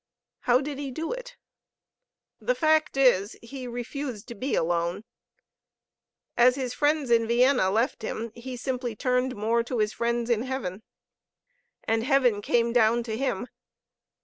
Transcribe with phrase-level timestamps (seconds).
[0.39, 1.35] How did he do it?
[2.39, 5.03] The fact is, he refused to be alone.
[6.35, 10.41] As his friends in Vienna left him, he simply turned more to his friends in
[10.41, 10.81] heaven.
[11.83, 13.47] And heaven came down to him.